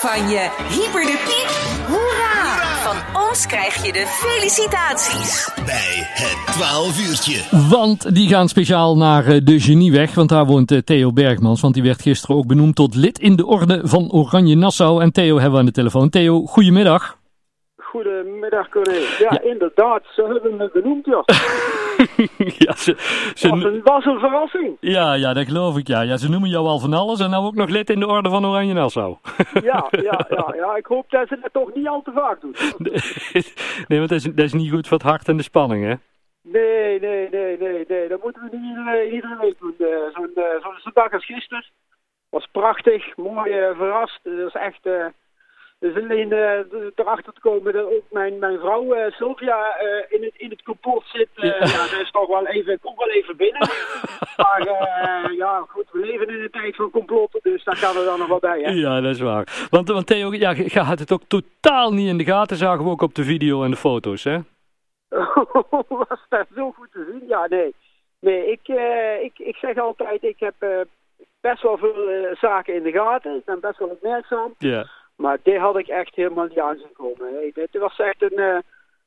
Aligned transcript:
van 0.00 0.28
je 0.28 0.48
hyper 0.68 1.02
de 1.02 1.18
piep. 1.24 1.50
Hoera! 1.86 2.56
Van 2.82 3.22
ons 3.28 3.46
krijg 3.46 3.86
je 3.86 3.92
de 3.92 4.06
felicitaties. 4.06 5.50
Bij 5.66 6.06
het 6.12 6.54
12 6.54 7.08
uurtje. 7.08 7.68
Want 7.68 8.14
die 8.14 8.28
gaan 8.28 8.48
speciaal 8.48 8.96
naar 8.96 9.26
eh, 9.26 9.40
de 9.44 9.60
Genieweg, 9.60 10.14
want 10.14 10.28
daar 10.28 10.46
woont 10.46 10.70
eh, 10.70 10.78
Theo 10.78 11.12
Bergmans. 11.12 11.60
Want 11.60 11.74
die 11.74 11.82
werd 11.82 12.02
gisteren 12.02 12.36
ook 12.36 12.46
benoemd 12.46 12.74
tot 12.74 12.94
lid 12.94 13.18
in 13.18 13.36
de 13.36 13.46
orde 13.46 13.80
van 13.82 14.10
Oranje 14.10 14.56
Nassau. 14.56 15.02
En 15.02 15.12
Theo 15.12 15.34
hebben 15.34 15.52
we 15.52 15.58
aan 15.58 15.66
de 15.66 15.72
telefoon. 15.72 16.08
Theo, 16.08 16.46
goedemiddag. 16.46 17.18
Goedemiddag, 17.90 18.68
Corné. 18.68 18.98
Ja, 19.18 19.40
inderdaad, 19.40 20.02
ze 20.12 20.22
hebben 20.22 20.56
me 20.56 20.70
benoemd, 20.72 21.06
ja. 21.06 21.22
ja, 22.66 22.72
ze, 22.76 22.94
ze 23.34 23.48
was, 23.48 23.62
een, 23.64 23.80
was 23.82 24.04
een 24.04 24.18
verrassing. 24.18 24.76
ja, 24.80 25.14
ja, 25.14 25.32
dat 25.32 25.46
geloof 25.46 25.78
ik. 25.78 25.86
Ja. 25.86 26.00
ja, 26.00 26.16
ze 26.16 26.30
noemen 26.30 26.48
jou 26.48 26.66
al 26.66 26.78
van 26.78 26.92
alles 26.92 27.20
en 27.20 27.30
nou 27.30 27.44
ook 27.44 27.54
nog 27.54 27.68
lid 27.68 27.90
in 27.90 28.00
de 28.00 28.06
orde 28.06 28.28
van 28.28 28.46
Oranje 28.46 28.74
Nassau. 28.74 29.16
Ja, 29.62 29.86
ja, 30.10 30.26
ja, 30.28 30.54
ja. 30.56 30.76
Ik 30.76 30.86
hoop 30.86 31.10
dat 31.10 31.28
ze 31.28 31.38
dat 31.42 31.52
toch 31.52 31.74
niet 31.74 31.88
al 31.88 32.02
te 32.02 32.12
vaak 32.12 32.40
doen. 32.40 32.54
nee, 33.88 33.98
want 33.98 34.10
dat 34.10 34.18
is, 34.18 34.24
dat 34.24 34.44
is 34.44 34.52
niet 34.52 34.70
goed 34.70 34.88
voor 34.88 34.98
het 34.98 35.06
hart 35.06 35.28
en 35.28 35.36
de 35.36 35.42
spanning, 35.42 35.84
hè? 35.84 35.94
Nee, 36.42 37.00
nee, 37.00 37.28
nee, 37.30 37.56
nee, 37.58 37.84
nee. 37.88 38.08
Dat 38.08 38.22
moeten 38.22 38.42
we 38.42 38.56
niet 38.56 38.68
iedere, 38.68 39.10
iedere 39.10 39.36
week 39.40 39.58
doen. 39.58 39.74
Eh, 39.78 39.86
Zo'n 40.14 40.30
eh, 40.34 40.74
zo'n 40.82 40.92
dag 40.94 41.12
als 41.12 41.24
gisteren. 41.24 41.64
Was 42.28 42.48
prachtig, 42.52 43.16
mooi 43.16 43.52
eh, 43.52 43.76
verrast. 43.76 44.20
Dat 44.22 44.48
is 44.48 44.54
echt... 44.54 44.86
eh 44.86 45.06
dus 45.80 45.94
alleen 45.94 46.32
eh, 46.32 46.90
erachter 46.94 47.32
te 47.32 47.40
komen 47.40 47.72
dat 47.72 47.84
ook 47.84 48.04
mijn, 48.10 48.38
mijn 48.38 48.58
vrouw 48.58 48.92
eh, 48.92 49.12
Sylvia 49.12 49.76
eh, 49.76 50.04
in, 50.08 50.22
het, 50.22 50.34
in 50.36 50.50
het 50.50 50.62
complot 50.62 51.04
zit. 51.06 51.28
Ja. 51.34 51.46
ja. 51.46 51.60
dat 51.60 52.00
is 52.02 52.10
toch 52.10 52.26
wel 52.26 52.46
even, 52.46 52.80
komt 52.80 52.98
wel 52.98 53.10
even 53.10 53.36
binnen. 53.36 53.68
maar 54.36 55.32
ja, 55.36 55.64
goed, 55.68 55.84
we 55.92 55.98
leven 55.98 56.28
in 56.28 56.42
een 56.42 56.50
tijd 56.50 56.76
van 56.76 56.90
complotten, 56.90 57.40
dus 57.42 57.64
daar 57.64 57.80
kan 57.80 57.96
er 57.96 58.04
dan 58.04 58.18
nog 58.18 58.28
wel 58.28 58.38
bij. 58.38 58.60
Hè? 58.60 58.70
Ja, 58.70 59.00
dat 59.00 59.14
is 59.14 59.20
waar. 59.20 59.66
Want, 59.70 59.88
want 59.88 60.06
Theo, 60.06 60.34
ja, 60.34 60.50
je 60.50 60.80
had 60.80 60.98
het 60.98 61.12
ook 61.12 61.22
totaal 61.28 61.92
niet 61.92 62.08
in 62.08 62.18
de 62.18 62.24
gaten, 62.24 62.56
zagen 62.56 62.84
we 62.84 62.90
ook 62.90 63.02
op 63.02 63.14
de 63.14 63.24
video 63.24 63.62
en 63.62 63.70
de 63.70 63.76
foto's, 63.76 64.24
hè? 64.24 64.38
was 65.88 66.26
dat 66.28 66.46
zo 66.54 66.70
goed 66.70 66.92
te 66.92 67.06
zien? 67.10 67.28
Ja, 67.28 67.46
nee. 67.48 67.74
Nee, 68.20 68.50
ik, 68.50 68.68
ik, 69.22 69.38
ik 69.38 69.56
zeg 69.56 69.78
altijd, 69.78 70.22
ik 70.22 70.40
heb 70.40 70.86
best 71.40 71.62
wel 71.62 71.78
veel 71.78 72.26
zaken 72.40 72.74
in 72.74 72.82
de 72.82 72.92
gaten. 72.92 73.36
Ik 73.36 73.44
ben 73.44 73.60
best 73.60 73.78
wel 73.78 73.88
opmerkzaam. 73.88 74.54
Ja. 74.58 74.86
Maar 75.20 75.38
dit 75.42 75.56
had 75.56 75.78
ik 75.78 75.88
echt 75.88 76.14
helemaal 76.14 76.46
niet 76.46 76.58
aanzien 76.58 76.92
komen. 76.92 77.32
Nee, 77.32 77.52
dit 77.54 77.78
was 77.78 77.98
echt 77.98 78.22
een, 78.22 78.38
eh, 78.38 78.58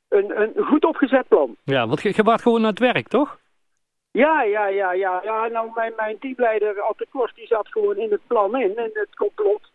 een, 0.10 0.42
een 0.42 0.66
goed 0.66 0.86
opgezet 0.86 1.28
plan. 1.28 1.56
Ja, 1.64 1.88
want 1.88 2.02
je, 2.02 2.14
je 2.16 2.24
waart 2.24 2.42
gewoon 2.42 2.62
naar 2.62 2.70
het 2.70 2.80
werk, 2.80 3.08
toch? 3.08 3.38
Ja, 4.12 4.44
ja, 4.44 4.68
ja, 4.68 4.94
ja. 4.94 5.22
ja 5.24 5.48
nou, 5.48 5.72
mijn, 5.74 5.94
mijn 5.96 6.20
teamleider, 6.20 6.82
Atte 6.82 7.06
Kors, 7.12 7.34
die 7.34 7.48
zat 7.48 7.68
gewoon 7.68 7.98
in 7.98 8.12
het 8.12 8.28
plan 8.28 8.56
in, 8.56 8.78
in 8.78 8.90
het 8.94 9.16
complot. 9.16 9.72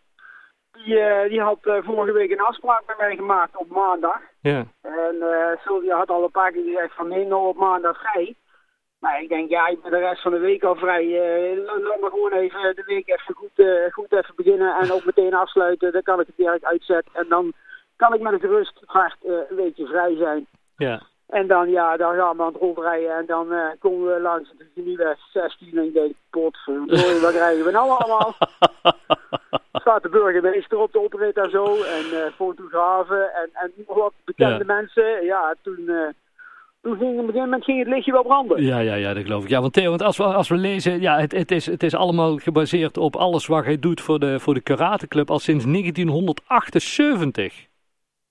Die, 0.71 0.99
eh, 0.99 1.29
die 1.29 1.41
had 1.41 1.59
eh, 1.61 1.83
vorige 1.83 2.13
week 2.13 2.31
een 2.31 2.39
afspraak 2.39 2.83
met 2.87 2.97
mij 2.97 3.15
gemaakt 3.15 3.57
op 3.57 3.69
maandag. 3.69 4.21
Ja. 4.41 4.65
En 4.81 5.15
eh 5.21 5.61
Sylvia 5.63 5.97
had 5.97 6.09
al 6.09 6.23
een 6.23 6.31
paar 6.31 6.51
keer 6.51 6.63
gezegd 6.63 6.95
van 6.95 7.07
neem 7.07 7.27
nou 7.27 7.47
op 7.47 7.57
maandag 7.57 7.99
vrij. 7.99 8.35
Maar 8.99 9.21
ik 9.21 9.29
denk, 9.29 9.49
ja, 9.49 9.67
ik 9.67 9.81
ben 9.81 9.91
de 9.91 9.97
rest 9.97 10.21
van 10.21 10.31
de 10.31 10.37
week 10.39 10.63
al 10.63 10.75
vrij. 10.75 11.05
La- 11.65 11.79
laat 11.79 12.09
gewoon 12.09 12.31
even 12.31 12.75
de 12.75 12.83
week 12.85 13.07
even 13.07 13.35
goed, 13.35 13.51
eh, 13.55 13.91
goed 13.91 14.11
even 14.13 14.35
beginnen 14.35 14.75
en 14.75 14.91
ook 14.91 15.05
meteen 15.05 15.33
afsluiten. 15.33 15.91
Dan 15.91 16.01
kan 16.01 16.19
ik 16.19 16.27
het 16.27 16.45
werk 16.45 16.63
uitzetten 16.63 17.13
en 17.15 17.25
dan 17.29 17.53
kan 17.95 18.13
ik 18.13 18.21
met 18.21 18.33
een 18.33 18.39
gerust 18.39 18.79
hart 18.85 19.15
eh, 19.23 19.31
een 19.49 19.55
beetje 19.55 19.85
vrij 19.85 20.15
zijn. 20.15 20.47
Ja. 20.77 21.01
En 21.27 21.47
dan, 21.47 21.69
ja, 21.69 21.97
dan 21.97 22.15
gaan 22.15 22.37
we 22.37 22.43
aan 22.43 22.53
het 22.53 22.61
rondrijden 22.61 23.15
en 23.17 23.25
dan 23.25 23.47
komen 23.79 24.13
we 24.13 24.21
langs 24.21 24.49
de 24.57 24.65
nieuwe 24.73 25.15
16 25.33 25.77
en 25.77 25.83
ik 25.83 25.93
denk, 25.93 26.13
potverdorie, 26.29 27.19
wat 27.21 27.31
krijgen 27.33 27.65
we 27.65 27.71
nou 27.71 27.89
allemaal? 27.89 28.33
staat 29.81 30.03
de 30.03 30.09
burgemeester 30.09 30.77
op 30.77 30.91
de 30.91 30.99
oprit 30.99 31.37
en 31.37 31.49
zo. 31.49 31.63
En 31.83 32.31
fotografen 32.35 33.33
en, 33.33 33.49
en 33.53 33.71
nog 33.87 33.97
wat 33.97 34.13
bekende 34.25 34.65
Ja. 34.67 34.73
mensen. 34.73 35.25
Ja, 35.25 35.55
toen, 35.61 35.89
toen 36.81 36.97
ging 36.97 37.09
op 37.11 37.17
een 37.17 37.25
gegeven 37.25 37.41
moment 37.41 37.63
ging 37.63 37.79
het 37.79 37.87
lichtje 37.87 38.11
wel 38.11 38.23
branden. 38.23 38.63
Ja, 38.63 38.79
ja, 38.79 38.93
ja, 38.93 39.13
dat 39.13 39.23
geloof 39.23 39.43
ik. 39.43 39.49
Ja, 39.49 39.61
want 39.61 39.73
Theo, 39.73 39.89
want 39.89 40.01
als 40.01 40.17
we, 40.17 40.23
als 40.23 40.49
we 40.49 40.55
lezen, 40.55 41.01
ja, 41.01 41.19
het, 41.19 41.31
het, 41.31 41.51
is, 41.51 41.65
het 41.65 41.83
is 41.83 41.95
allemaal 41.95 42.37
gebaseerd 42.37 42.97
op 42.97 43.15
alles 43.15 43.47
wat 43.47 43.65
hij 43.65 43.79
doet 43.79 44.01
voor 44.01 44.19
de, 44.19 44.39
voor 44.39 44.53
de 44.53 44.61
karateclub 44.61 45.29
al 45.31 45.39
sinds 45.39 45.65
1978. 45.65 47.67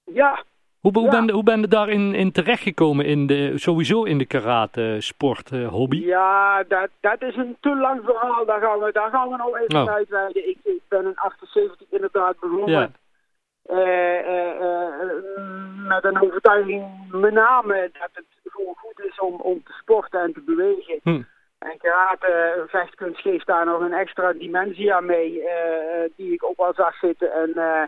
Ja, 0.05 0.43
Hoe, 0.81 0.93
hoe, 0.93 1.05
Ja. 1.05 1.11
ben, 1.11 1.27
je- 1.27 1.33
hoe 1.33 1.43
ben 1.43 1.61
je 1.61 1.69
daarin 1.69 2.15
in 2.15 2.33
terechtgekomen, 2.33 3.05
in 3.05 3.27
de, 3.27 3.53
sowieso 3.59 4.03
in 4.05 4.19
de 4.19 4.27
karatesport 4.27 5.51
eh, 5.53 5.69
hobby? 5.69 6.05
ja 6.05 6.65
dat, 6.69 6.89
dat 7.01 7.23
is 7.23 7.37
een 7.37 7.57
te 7.61 7.77
lang 7.77 8.01
verhaal. 8.05 8.47
Daar 8.47 8.61
gaan 8.61 8.79
we, 8.79 8.93
daar 8.93 9.11
gaan 9.11 9.29
we 9.29 9.37
nou 9.37 9.59
even 9.59 9.81
Oh. 9.83 9.89
uitweiden. 9.95 10.49
Ik, 10.49 10.57
ik 10.65 10.81
ben 10.89 11.05
in 11.05 11.17
78 11.17 11.87
inderdaad 11.91 12.39
begonnen. 12.41 12.71
Ja. 12.71 12.91
Eh, 13.63 14.19
eh, 14.19 14.61
eh, 14.61 15.09
met 15.89 16.05
een 16.05 16.23
overtuiging 16.23 16.85
met 17.11 17.33
name 17.33 17.91
dat 17.93 18.09
het 18.13 18.25
is 19.19 19.27
om, 19.27 19.41
om 19.41 19.63
te 19.65 19.73
sporten 19.73 20.21
en 20.21 20.33
te 20.33 20.41
bewegen. 20.41 21.01
Hm. 21.03 21.23
En 21.59 21.79
karate, 21.79 22.65
vechtkunst 22.69 23.21
geeft 23.21 23.47
daar 23.47 23.67
nog 23.67 23.81
een 23.81 23.93
extra 23.93 24.33
dimensie 24.33 24.95
aan 24.95 25.07
mee, 25.07 25.43
eh, 25.43 26.05
eh, 26.05 26.11
die 26.17 26.33
ik 26.33 26.45
ook 26.45 26.57
wel 26.57 26.75
zag 26.75 26.95
zitten. 26.99 27.33
En 27.33 27.53
eh, 27.55 27.83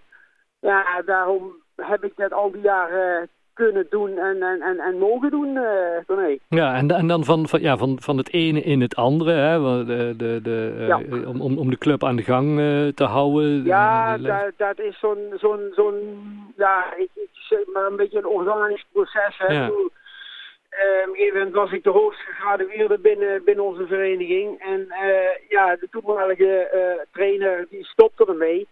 ja, 0.60 1.02
daarom 1.04 1.52
heb 1.76 2.04
ik 2.04 2.12
dat 2.16 2.32
al 2.32 2.50
die 2.50 2.62
jaren 2.62 3.28
kunnen 3.52 3.86
doen 3.90 4.18
en, 4.18 4.42
en, 4.42 4.60
en, 4.60 4.78
en 4.78 4.98
mogen 4.98 5.30
doen, 5.30 5.56
eh 5.56 5.98
René. 6.06 6.38
Ja, 6.48 6.74
en, 6.74 6.90
en 6.90 7.06
dan 7.06 7.24
van, 7.24 7.48
van, 7.48 7.60
ja, 7.60 7.76
van, 7.76 7.98
van 8.00 8.16
het 8.16 8.32
ene 8.32 8.60
in 8.60 8.80
het 8.80 8.96
andere, 8.96 9.32
hè, 9.32 9.84
de, 9.84 10.14
de, 10.16 10.40
de, 10.42 10.86
eh, 10.88 11.28
om, 11.28 11.40
om, 11.40 11.58
om 11.58 11.70
de 11.70 11.78
club 11.78 12.04
aan 12.04 12.16
de 12.16 12.22
gang 12.22 12.58
eh, 12.58 12.86
te 12.94 13.04
houden. 13.04 13.64
Ja, 13.64 14.16
Eh, 14.16 14.22
dat, 14.22 14.52
dat 14.56 14.78
is 14.78 14.98
zo'n, 14.98 15.32
zo'n, 15.36 15.72
zo'n, 15.74 15.96
ja, 16.56 16.94
ik, 16.96 17.10
ik 17.14 17.28
zeg 17.32 17.60
maar 17.72 17.86
een 17.86 17.96
beetje 17.96 18.18
een 18.18 18.26
organisch 18.26 18.84
proces. 18.92 19.38
Hè. 19.38 19.52
Ja. 19.52 19.70
Op 20.80 21.08
een 21.08 21.14
gegeven 21.14 21.38
moment 21.38 21.54
was 21.54 21.72
ik 21.72 21.84
de 21.84 21.90
hoogst 21.90 22.20
gegradueerde 22.20 22.98
binnen, 22.98 23.44
binnen 23.44 23.64
onze 23.64 23.86
vereniging. 23.86 24.60
En 24.60 24.90
eh, 24.90 25.48
ja, 25.48 25.76
de 25.76 25.88
toenmalige 25.90 26.58
eh, 26.68 27.04
trainer 27.12 27.66
die 27.70 27.84
stopte 27.84 28.26
ermee. 28.26 28.68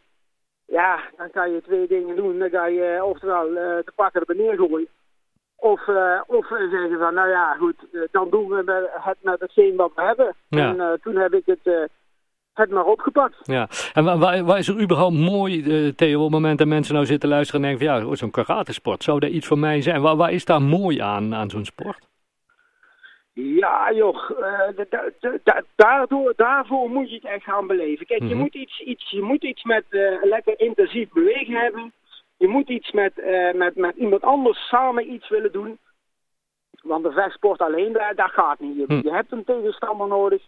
Ja, 0.67 1.01
dan 1.17 1.31
kan 1.31 1.53
je 1.53 1.63
twee 1.63 1.87
dingen 1.87 2.17
doen. 2.17 2.39
Dan 2.39 2.51
kan 2.51 2.73
je 2.73 3.05
oftewel 3.05 3.47
eh, 3.47 3.55
de 3.85 3.93
pakken 3.95 4.23
er 4.27 4.37
neergooien. 4.37 4.89
Of, 5.57 5.89
of 6.27 6.47
zeggen 6.47 6.99
van, 6.99 7.15
nou 7.15 7.29
ja, 7.29 7.55
goed, 7.55 7.77
dan 8.11 8.31
doen 8.31 8.49
we 8.49 8.63
met- 8.65 8.91
het 8.93 9.17
met 9.21 9.41
hetgeen 9.41 9.77
wat 9.77 9.93
we 9.95 10.03
hebben. 10.03 10.35
Ja. 10.49 10.69
En 10.77 11.01
toen 11.03 11.17
heb 11.17 11.33
ik 11.35 11.47
het, 11.47 11.91
het 12.59 12.71
maar 12.71 12.85
opgepakt. 12.85 13.37
Ja, 13.43 13.69
en 13.93 14.05
wa- 14.05 14.19
wa- 14.19 14.43
waar 14.43 14.59
is 14.59 14.69
er 14.69 14.81
überhaupt 14.81 15.15
mooi, 15.17 15.63
eh, 15.63 15.93
Theo, 15.95 16.17
op 16.19 16.23
het 16.25 16.33
moment 16.33 16.59
dat 16.59 16.67
mensen 16.67 16.95
nou 16.95 17.07
zitten 17.07 17.29
luisteren 17.29 17.61
en 17.63 17.69
denken 17.69 17.87
van 17.87 17.97
ja, 18.01 18.07
oh, 18.07 18.15
zo'n 18.15 18.31
karatesport, 18.31 19.03
zou 19.03 19.19
dat 19.21 19.31
iets 19.31 19.47
voor 19.47 19.59
mij 19.59 19.83
zijn? 19.83 20.01
Waar, 20.03 20.17
waar 20.17 20.33
is 20.33 20.45
daar 20.45 20.63
mooi 20.63 21.01
aan, 21.01 21.35
aan 21.35 21.51
zo'n 21.51 21.65
sport? 21.65 22.07
Ja, 23.33 23.93
joh. 23.93 24.31
eh, 24.31 24.77
da- 24.77 24.85
da- 24.91 25.11
da- 25.21 25.39
da- 25.45 25.63
daardoor, 25.77 26.33
daarvoor 26.37 26.91
moet 26.91 27.09
je 27.11 27.15
het 27.15 27.25
echt 27.25 27.45
gaan 27.45 27.67
beleven. 27.67 28.07
Kijk, 28.07 28.21
je, 28.23 28.27
Mhm. 28.27 28.39
moet 28.39 28.55
iets, 28.55 28.81
iets, 28.81 29.11
je 29.11 29.23
moet 29.23 29.45
iets 29.45 29.65
met 29.65 29.85
eh, 29.89 30.01
lekker 30.23 30.61
intensief 30.61 31.09
bewegen 31.13 31.55
hebben. 31.55 31.93
Je 32.37 32.49
moet 32.49 32.69
iets 32.69 32.93
met, 32.93 33.13
met, 33.55 33.77
met 33.77 33.97
iemand 33.97 34.23
anders 34.23 34.69
samen 34.69 35.13
iets 35.13 35.29
willen 35.29 35.53
doen. 35.53 35.79
Want 36.83 37.05
de 37.05 37.13
vechtsport 37.13 37.61
alleen, 37.61 37.93
dat, 37.93 38.13
dat 38.17 38.31
gaat 38.31 38.61
niet. 38.61 38.77
Je, 38.77 38.85
Hm. 38.87 39.01
je 39.03 39.13
hebt 39.13 39.33
een 39.33 39.45
tegenstander 39.45 40.07
nodig 40.07 40.43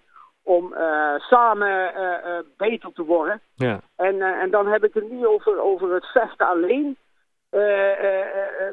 om 0.57 0.73
eh, 0.73 1.15
samen 1.19 1.95
eh, 1.95 2.15
eh, 2.15 2.45
beter 2.57 2.93
te 2.93 3.05
worden. 3.05 3.41
Ja, 3.55 3.81
En, 3.97 4.23
en 4.23 4.51
dan 4.51 4.67
heb 4.67 4.85
ik 4.85 4.95
het 4.95 5.11
niet 5.11 5.25
over, 5.25 5.61
over 5.61 5.95
het 5.95 6.07
vechten 6.07 6.47
alleen, 6.47 6.97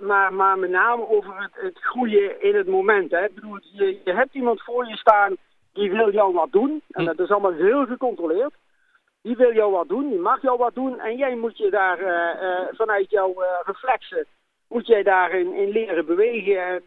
maar, 0.01 0.33
maar 0.33 0.59
met 0.59 0.69
name 0.69 1.09
over 1.09 1.41
het, 1.41 1.51
het 1.53 1.79
groeien 1.79 2.41
in 2.41 2.55
het 2.55 2.67
moment. 2.67 3.11
Hè. 3.11 3.23
Ik 3.25 3.35
bedoel, 3.35 3.59
je, 3.61 4.01
je 4.03 4.13
hebt 4.13 4.33
iemand 4.33 4.63
voor 4.63 4.87
je 4.87 4.97
staan 4.97 5.35
die 5.73 5.91
wil 5.91 6.11
jou 6.11 6.33
wat 6.33 6.51
doen. 6.51 6.81
En 6.91 7.01
Hm. 7.01 7.05
dat 7.05 7.19
is 7.19 7.29
allemaal 7.31 7.53
heel 7.53 7.85
gecontroleerd. 7.85 8.53
Die 9.21 9.35
wil 9.35 9.53
jou 9.53 9.71
wat 9.71 9.87
doen, 9.87 10.09
die 10.09 10.19
mag 10.19 10.41
jou 10.41 10.57
wat 10.57 10.75
doen. 10.75 10.99
En 10.99 11.15
jij 11.17 11.35
moet 11.35 11.57
je 11.57 11.69
daar 11.69 11.97
vanuit 12.75 13.09
jouw 13.09 13.35
reflexen, 13.63 14.25
moet 14.67 14.87
jij 14.87 15.03
daarin 15.03 15.53
in 15.53 15.69
leren 15.69 16.05
bewegen. 16.05 16.65
En 16.65 16.83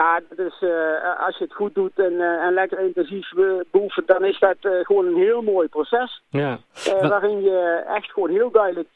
ja, 0.00 0.20
dat 0.28 0.46
is, 0.46 0.56
eh, 0.60 1.26
als 1.26 1.36
je 1.38 1.44
het 1.44 1.54
goed 1.54 1.74
doet 1.74 1.98
en, 1.98 2.12
eh, 2.20 2.44
en 2.46 2.52
lekker 2.54 2.78
intensief 2.80 3.32
be- 3.34 3.66
beoefent, 3.70 4.06
dan 4.06 4.24
is 4.24 4.38
dat 4.38 4.56
eh, 4.60 4.70
gewoon 4.82 5.06
een 5.06 5.16
heel 5.16 5.42
mooi 5.42 5.68
proces. 5.68 6.22
ja, 6.30 6.58
waarin 7.00 7.42
je 7.42 7.84
echt 7.88 8.12
gewoon 8.12 8.30
heel 8.30 8.50
duidelijk 8.50 8.88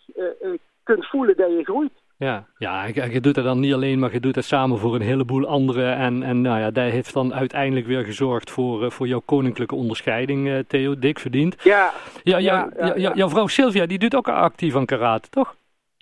kunt 0.82 1.06
voelen 1.06 1.36
dat 1.36 1.50
je 1.50 1.64
groeit. 1.64 1.92
ja. 2.16 2.44
Ja, 2.58 2.84
je, 2.84 3.20
doet 3.20 3.36
het 3.36 3.44
dan 3.44 3.60
niet 3.60 3.74
alleen, 3.74 3.98
maar 3.98 4.12
je 4.12 4.20
doet 4.20 4.34
het 4.34 4.44
samen 4.44 4.78
voor 4.78 4.94
een 4.94 5.00
heleboel 5.12 5.46
anderen. 5.46 5.96
En, 5.96 6.22
en 6.22 6.40
nou 6.40 6.58
ja, 6.60 6.70
dat 6.70 6.90
heeft 6.90 7.12
dan 7.14 7.34
uiteindelijk 7.34 7.86
weer 7.86 8.04
gezorgd 8.04 8.50
voor, 8.50 8.90
voor 8.92 9.06
jouw 9.06 9.22
koninklijke 9.24 9.74
onderscheiding, 9.74 10.64
Theo, 10.68 10.98
dik 10.98 11.18
verdiend. 11.18 11.62
Ja, 11.62 11.90
Ja, 12.22 12.38
ja, 12.38 12.70
Ja, 12.94 13.12
jouw 13.14 13.28
vrouw 13.28 13.46
Sylvia, 13.46 13.86
die 13.86 13.98
doet 13.98 14.14
ook 14.14 14.28
actief 14.28 14.76
aan 14.76 14.86
karate, 14.86 15.28
toch? 15.28 15.54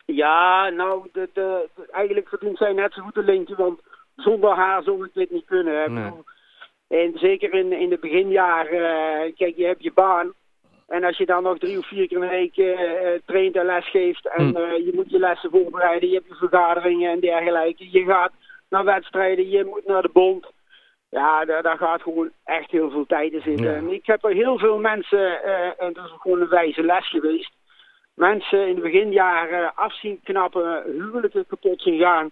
ja 0.07 0.69
nou, 0.69 1.09
de, 1.13 1.29
de, 1.33 1.69
de- 1.75 1.89
eigenlijk 1.91 2.29
verdient 2.29 2.57
zij 2.57 2.73
net 2.73 2.93
zo 2.93 3.03
goed 3.03 3.17
een 3.17 3.25
lintje, 3.25 3.55
want 3.57 3.81
zonder 4.17 4.51
haar 4.51 4.83
zou 4.83 5.05
ik 5.05 5.15
dit 5.15 5.31
niet 5.31 5.45
kunnen. 5.45 5.93
Nee. 5.93 6.13
En 6.89 7.19
zeker 7.19 7.55
in, 7.55 7.73
in 7.73 7.89
de 7.89 7.99
beginjaren, 7.99 8.73
eh, 8.73 9.35
kijk, 9.37 9.57
je 9.57 9.65
hebt 9.65 9.83
je 9.83 9.93
baan. 9.93 10.33
En 10.89 11.05
als 11.05 11.17
je 11.17 11.27
dan 11.27 11.43
nog 11.43 11.59
drie 11.59 11.79
of 11.79 11.87
vier 11.87 12.09
keer 12.09 12.21
de 12.21 12.29
week 12.29 12.57
eh, 12.57 13.15
eh, 13.15 13.21
traint 13.25 13.57
en 13.57 13.67
les 13.67 13.91
geeft 13.91 14.29
en 14.29 14.57
eh, 14.57 14.85
je 14.85 14.91
moet 14.95 15.11
je 15.11 15.19
lessen 15.19 15.51
voorbereiden, 15.51 16.09
je 16.09 16.15
hebt 16.15 16.29
je 16.29 16.35
vergaderingen 16.35 17.11
en 17.11 17.21
dergelijke, 17.21 17.91
je 17.91 18.05
gaat 18.05 18.33
naar 18.69 18.85
wedstrijden, 18.85 19.49
je 19.49 19.65
moet 19.65 19.87
naar 19.87 20.03
de 20.03 20.11
bond. 20.13 20.53
Ja, 21.11 21.45
daar, 21.45 21.63
daar 21.63 21.79
gaat 21.79 22.03
gewoon 22.03 22.31
echt 22.45 22.71
heel 22.71 22.91
veel 22.91 23.07
tijd 23.07 23.33
in 23.33 23.43
zitten. 23.43 23.65
Ja. 23.65 23.75
En 23.75 23.93
ik 23.93 24.07
heb 24.07 24.25
er 24.25 24.33
heel 24.33 24.59
veel 24.59 24.79
mensen, 24.79 25.43
eh, 25.43 25.83
en 25.85 25.93
dat 25.93 26.05
is 26.05 26.13
gewoon 26.19 26.41
een 26.41 26.49
wijze 26.49 26.83
les 26.83 27.09
geweest, 27.09 27.53
mensen 28.15 28.69
in 28.69 28.75
de 28.75 28.81
beginjaren 28.81 29.75
afzien 29.75 30.21
knappen, 30.23 30.83
huwelijken 30.87 31.47
kapot 31.47 31.83
zien 31.83 31.99
gaan, 31.99 32.29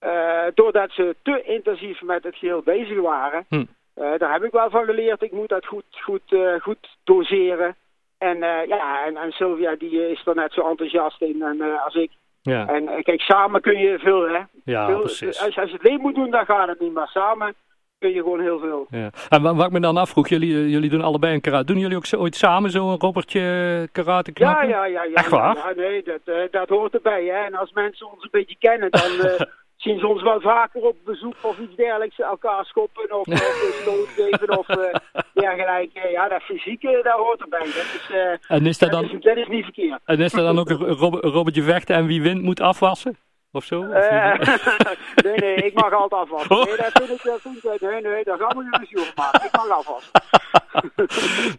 eh, 0.00 0.44
doordat 0.54 0.90
ze 0.90 1.16
te 1.22 1.42
intensief 1.44 2.02
met 2.02 2.22
het 2.24 2.36
geheel 2.36 2.62
bezig 2.62 3.00
waren. 3.00 3.44
Hm. 3.48 3.64
Eh, 3.94 4.12
daar 4.18 4.32
heb 4.32 4.44
ik 4.44 4.52
wel 4.52 4.70
van 4.70 4.84
geleerd. 4.84 5.22
Ik 5.22 5.32
moet 5.32 5.48
dat 5.48 5.66
goed, 5.66 5.84
goed, 5.90 6.22
eh, 6.32 6.60
goed 6.60 6.88
doseren. 7.04 7.76
En 8.18 8.38
ja, 8.66 9.06
en, 9.06 9.16
en 9.16 9.30
Sylvia 9.32 9.74
die 9.78 10.10
is 10.10 10.22
er 10.26 10.34
net 10.34 10.52
zo 10.52 10.68
enthousiast 10.68 11.22
in 11.22 11.42
en, 11.42 11.80
als 11.84 11.94
ik. 11.94 12.10
Ja, 12.42 12.66
En 12.68 13.02
kijk, 13.02 13.20
samen 13.20 13.60
kun 13.60 13.78
je 13.78 13.98
veel, 13.98 14.28
hè. 14.28 14.40
ja 14.64 14.86
Veel- 14.86 15.00
precies. 15.00 15.44
als, 15.44 15.58
als 15.58 15.70
je 15.70 15.76
het 15.76 15.86
alleen 15.86 16.00
moet 16.00 16.14
doen, 16.14 16.30
dan 16.30 16.44
gaat 16.44 16.68
het 16.68 16.80
niet. 16.80 16.92
Maar 16.92 17.08
samen 17.08 17.54
kun 17.98 18.10
je 18.10 18.16
gewoon 18.22 18.40
heel 18.40 18.58
veel. 18.58 18.86
Ja. 18.90 19.10
En 19.28 19.42
wa- 19.42 19.54
wat 19.54 19.66
ik 19.66 19.72
me 19.72 19.80
dan 19.80 19.96
afvroeg, 19.96 20.28
jullie, 20.28 20.70
jullie 20.70 20.90
doen 20.90 21.02
allebei 21.02 21.34
een 21.34 21.40
karate. 21.40 21.64
Doen 21.64 21.78
jullie 21.78 21.96
ook 21.96 22.06
zo, 22.06 22.16
ooit 22.16 22.36
samen 22.36 22.70
zo'n 22.70 22.98
robbertje 22.98 23.88
karate 23.92 24.30
Ja, 24.34 24.44
knappen? 24.52 24.68
ja, 24.68 24.84
ja. 24.84 25.02
ja 25.04 25.12
Echt 25.14 25.28
waar? 25.30 25.56
Ja, 25.56 25.72
nee, 25.76 26.02
dat, 26.02 26.50
dat 26.50 26.68
hoort 26.68 26.94
erbij, 26.94 27.24
hè. 27.24 27.44
En 27.44 27.54
als 27.54 27.72
mensen 27.72 28.10
ons 28.12 28.22
een 28.22 28.28
beetje 28.32 28.56
kennen, 28.58 28.90
dan 28.90 29.10
zien 29.80 29.98
ze 29.98 30.06
ons 30.06 30.22
wel 30.22 30.40
vaker 30.40 30.82
op 30.82 30.96
bezoek 31.04 31.34
of 31.42 31.58
iets 31.58 31.76
dergelijks. 31.76 32.18
Elkaar 32.18 32.64
schoppen 32.64 33.18
of, 33.18 33.26
of 33.26 33.62
een 33.66 33.72
stoot 33.82 34.08
geven 34.08 34.58
of 34.58 34.68
eh, 34.68 34.94
dergelijke. 35.34 36.08
Ja, 36.10 36.28
dat 36.28 36.42
fysieke, 36.42 37.00
dat 37.02 37.18
hoort 37.18 37.40
erbij. 37.40 37.58
Dat 37.60 37.68
is, 37.68 38.08
eh, 38.10 38.56
En 38.56 38.66
is 38.66 38.78
dat 38.78 38.90
dat 38.90 39.00
dan, 39.00 39.10
is, 39.10 39.22
dat 39.24 39.36
is 39.36 39.46
niet 39.48 39.64
verkeerd. 39.64 40.00
en 40.04 40.18
is 40.20 40.32
dat 40.32 40.44
dan 40.44 40.58
ook 40.58 40.70
een 40.70 40.78
rob- 40.86 41.24
een 41.24 41.30
robbertje 41.30 41.62
vechten 41.62 41.96
en 41.96 42.06
wie 42.06 42.22
wint 42.22 42.42
moet 42.42 42.60
afwassen? 42.60 43.16
Of 43.52 43.64
zo? 43.64 43.80
Of 43.80 43.88
Eh, 43.92 44.32
nee, 45.24 45.36
nee, 45.36 45.54
ik 45.54 45.74
mag 45.74 45.92
altijd 45.92 46.22
afwassen. 46.22 46.56
Nee, 46.56 46.76
dat 46.76 46.90
vind 46.92 47.10
ik, 47.10 47.22
dat 47.22 47.40
vind 47.40 47.64
ik, 47.64 47.80
nee, 47.80 48.00
nee, 48.00 48.24
daar 48.24 48.38
gaan 48.38 48.56
we 48.58 48.68
geen 48.70 48.80
ruzie 48.80 49.12
maken. 49.16 49.44
Ik 49.46 49.56
mag 49.56 49.68
afwassen. 49.78 50.10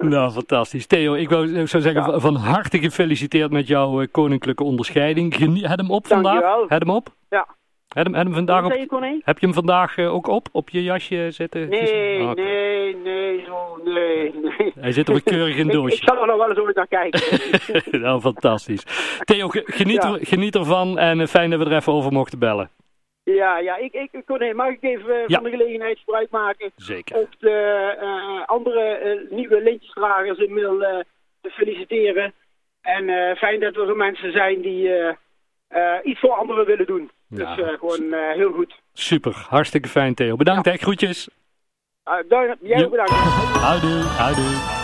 nou, 0.09 0.31
fantastisch. 0.31 0.87
Theo, 0.87 1.13
ik 1.13 1.29
wou, 1.29 1.59
ik 1.59 1.67
zou 1.67 1.83
zeggen, 1.83 2.11
Ja. 2.11 2.19
van- 2.19 2.35
harte 2.35 2.79
gefeliciteerd 2.79 3.51
met 3.51 3.67
jouw 3.67 4.05
koninklijke 4.11 4.63
onderscheiding. 4.63 5.35
Genie- 5.35 5.67
Heb 5.67 5.77
hem 5.77 5.91
op 5.91 6.07
vandaag? 6.07 6.33
Dankjewel. 6.41 6.65
Heb 6.67 6.79
hem 6.81 6.89
op? 6.89 7.07
Ja. 7.29 7.47
Heb 7.93 8.05
heb 8.05 8.15
hem 8.25 8.33
vandaag 8.33 8.65
op, 8.65 8.71
je, 8.71 9.21
heb 9.23 9.39
je 9.39 9.45
hem 9.45 9.55
vandaag 9.55 9.97
eh, 9.97 10.13
ook 10.13 10.27
op, 10.27 10.47
op 10.51 10.69
je 10.69 10.83
jasje 10.83 11.31
zitten? 11.31 11.69
Nee, 11.69 12.21
Ah, 12.21 12.33
nee, 12.33 12.95
nee, 12.95 13.43
zo, 13.45 13.79
nee, 13.83 14.33
nee. 14.33 14.73
Hij 14.79 14.91
zit 14.91 15.09
er 15.09 15.23
keurig 15.23 15.55
in 15.55 15.61
Ik, 15.61 15.67
ik 15.67 15.71
doosje. 15.73 16.03
zal 16.05 16.21
er 16.21 16.27
nog 16.27 16.37
wel 16.37 16.49
eens 16.49 16.57
ooit 16.59 16.75
naar 16.75 16.87
kijken. 16.87 17.21
nou, 18.01 18.21
fantastisch. 18.21 18.83
Theo, 19.23 19.47
ge- 19.47 19.63
geniet, 19.65 20.03
Ja. 20.03 20.13
er, 20.13 20.19
geniet 20.25 20.55
ervan 20.55 20.97
en 20.97 21.19
eh, 21.19 21.27
fijn 21.27 21.49
dat 21.49 21.59
we 21.59 21.65
er 21.65 21.75
even 21.75 21.93
over 21.93 22.11
mochten 22.11 22.39
bellen. 22.39 22.69
ja, 23.23 23.57
ja, 23.59 23.77
ik, 23.77 23.93
ik, 23.93 24.21
Corné, 24.25 24.53
mag 24.53 24.69
ik 24.69 24.83
even 24.83 25.15
eh, 25.15 25.27
Ja. 25.27 25.35
van 25.41 25.43
de 25.43 25.57
gelegenheid 25.57 25.99
gebruik 25.99 26.29
maken 26.29 26.71
Zeker. 26.75 27.15
om 27.17 27.27
de 27.39 28.43
andere 28.45 29.27
nieuwe 29.29 29.61
lintjesdragers 29.63 30.37
inmiddels 30.37 30.79
te 31.41 31.49
feliciteren. 31.49 32.33
En 32.81 33.35
fijn 33.37 33.59
dat 33.59 33.75
er 33.75 33.85
zo 33.87 33.95
mensen 33.95 34.31
zijn 34.31 34.61
die 34.61 34.89
iets 36.03 36.19
voor 36.19 36.31
anderen 36.33 36.65
willen 36.65 36.85
doen. 36.85 37.11
Ja. 37.31 37.55
Dus 37.55 37.77
gewoon 37.79 38.13
eh, 38.13 38.35
heel 38.35 38.51
goed. 38.51 38.79
Super, 38.93 39.45
hartstikke 39.49 39.89
fijn 39.89 40.13
Theo. 40.13 40.35
Bedankt 40.35 40.65
hè, 40.65 40.77
groetjes. 40.77 41.29
Uh, 42.05 42.53
jij 42.61 42.89
bedankt. 42.89 43.11
Houdoe, 43.11 44.01
houdoe. 44.01 44.80